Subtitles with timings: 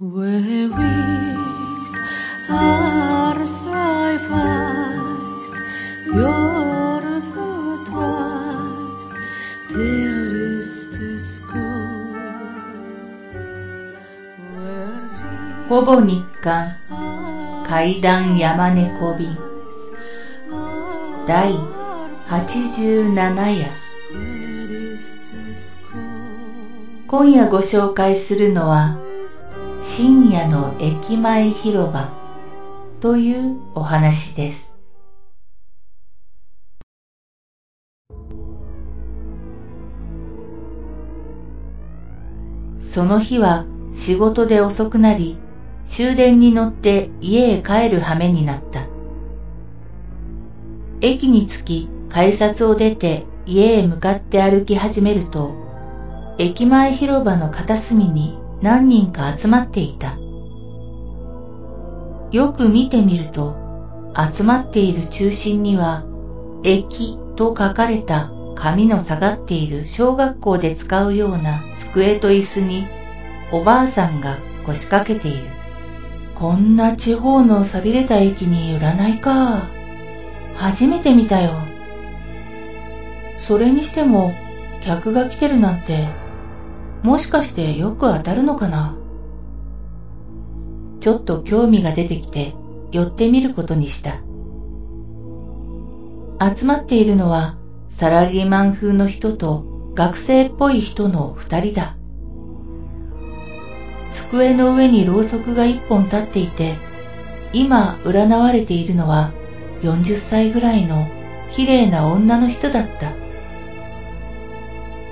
[0.00, 0.06] ほ
[15.82, 16.76] ぼ日刊
[17.66, 19.36] 怪談山猫便
[21.26, 21.52] 第
[22.28, 23.68] 87夜
[27.08, 29.07] 今夜ご紹介するのは
[29.80, 32.08] 深夜の駅前広場
[33.00, 34.76] というお話です。
[42.80, 45.38] その日は仕事で遅くなり、
[45.84, 48.80] 終電に乗って家へ帰る羽目になった。
[51.00, 55.54] 駅に着き改札を出て家へ向かって歩き始めると、
[56.36, 60.18] 駅前広場の片隅に何人か集まっていた。
[62.32, 63.56] よく見てみると、
[64.16, 66.04] 集まっている中心には、
[66.64, 72.86] 駅と書かれた紙の下がっている小学校で使うような机と椅子に、
[73.52, 75.46] おばあさんが腰掛けている。
[76.34, 79.68] こんな地方の錆びれた駅に占いか。
[80.56, 81.52] 初めて見たよ。
[83.34, 84.34] それにしても、
[84.80, 86.08] 客が来てるなんて、
[87.02, 88.96] もしかしてよく当たるのかな？
[91.00, 92.54] ちょっと興味が出てきて
[92.92, 94.20] 寄ってみることにした。
[96.54, 97.56] 集まっているのは
[97.88, 101.96] サラリーマン風の人と学生っぽい人の二人だ。
[104.12, 106.76] 机の上にろうそくが一本立っていて、
[107.52, 109.32] 今占われているのは
[109.82, 111.08] 40歳ぐらいの
[111.52, 113.12] 綺麗な女の人だった。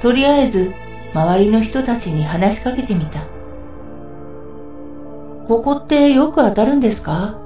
[0.00, 0.72] とりあえず
[1.14, 3.20] 周りの人たちに話しかけてみた。
[5.46, 7.38] ここってよく当たるんですか？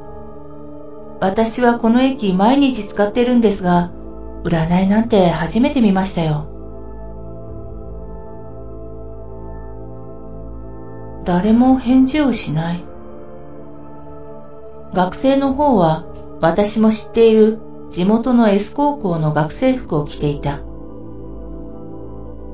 [1.21, 3.91] 私はこの駅毎日使ってるんですが、
[4.45, 6.47] 占いなんて初めて見ましたよ。
[11.25, 12.85] 誰も返事をしない。
[14.93, 16.07] 学生の方は
[16.41, 17.59] 私も知っている
[17.91, 20.61] 地元の S 高校の学生服を着ていた。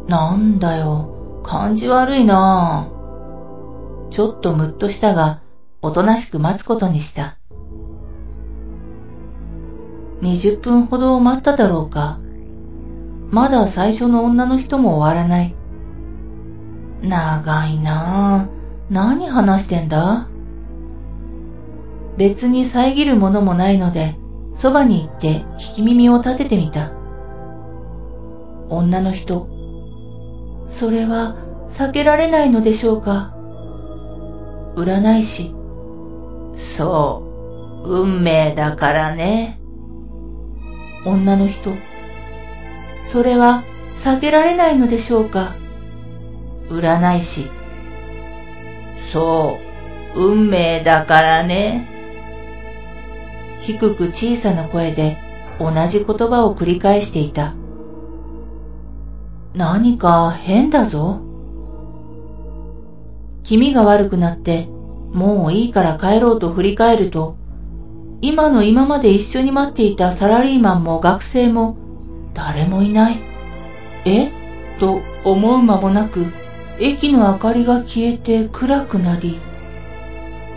[0.08, 4.08] なんだよ、感じ悪いなぁ。
[4.10, 5.40] ちょっとムッとしたが、
[5.80, 7.38] おとなしく待つことにした。
[10.20, 12.18] 20分ほど待っただろうか。
[13.30, 15.54] まだ最初の女の人も終わらない。
[17.02, 18.62] 長いなぁ。
[18.92, 20.28] 何話してんだ？
[22.18, 24.16] 別に遮るものもないので、
[24.54, 26.92] そばに行って聞き耳を立ててみた。
[28.68, 29.48] 女の人、
[30.72, 31.36] それは
[31.68, 33.34] 避けられないのでしょうか？
[34.74, 35.54] 占い師、
[36.56, 39.60] そう、運命だからね。
[41.04, 41.70] 女の人、
[43.02, 43.62] それは
[43.92, 45.54] 避けられないのでしょうか？
[46.70, 47.50] 占い師、
[49.12, 49.58] そ
[50.16, 51.86] う、運命だからね。
[53.60, 55.18] 低く小さな声で
[55.60, 57.54] 同じ言葉を繰り返していた。
[59.54, 61.20] 何か変だぞ。
[63.42, 64.68] 気味が悪くなって、
[65.12, 67.36] もういいから帰ろうと振り返ると、
[68.22, 71.76] 今の今まで一緒に待っていたサラリーマンも学生も
[72.34, 73.18] 誰もいない。
[74.04, 74.30] え？
[74.80, 76.32] と思う間もなく、
[76.80, 79.38] 駅の明かりが消えて暗くなり、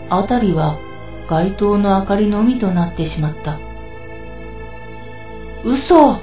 [0.08, 0.78] あたりは
[1.28, 3.58] 街灯の明かりのみとなってしまった。
[5.64, 6.16] 嘘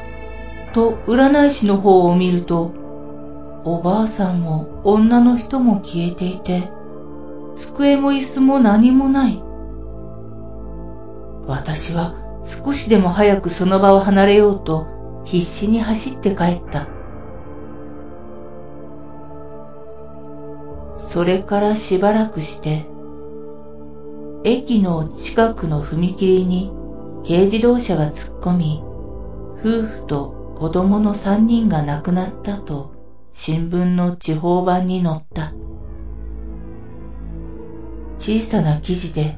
[0.73, 2.73] と占い師の方を見ると、
[3.63, 6.69] おばあさんも女の人も消えていて、
[7.55, 9.41] 机も椅子も何もない。
[11.47, 16.87] 私は少しでも早くその場を離れようと必死に走って帰った。
[20.97, 22.87] それからしばらくして、
[24.43, 26.73] 駅の近くの踏切に
[27.25, 28.83] 軽自動車が突っ込み、
[29.59, 32.93] 夫婦と子供の三人が亡くなったと
[33.31, 35.53] 新聞の地方版に載った。
[38.19, 39.37] 小さな記事で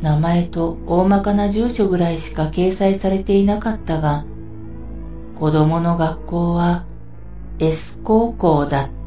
[0.00, 4.24] 名前と大まかな住所ぐらいしか掲載されていなかったが、
[5.36, 6.86] 子供の学校は
[7.58, 9.03] S 高校だった。